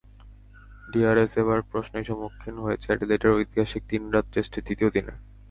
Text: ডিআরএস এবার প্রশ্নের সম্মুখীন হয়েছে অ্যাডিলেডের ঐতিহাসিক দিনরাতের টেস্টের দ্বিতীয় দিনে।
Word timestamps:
ডিআরএস 0.91 1.31
এবার 1.41 1.59
প্রশ্নের 1.71 2.07
সম্মুখীন 2.09 2.55
হয়েছে 2.65 2.87
অ্যাডিলেডের 2.89 3.35
ঐতিহাসিক 3.37 3.81
দিনরাতের 3.91 4.31
টেস্টের 4.33 4.63
দ্বিতীয় 4.67 4.89
দিনে। 4.95 5.13